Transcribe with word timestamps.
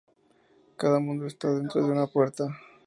Cada 0.77 0.99
mundo 0.99 1.27
está 1.27 1.51
dentro 1.53 1.85
de 1.85 1.91
una 1.91 2.07
puerta. 2.07 2.47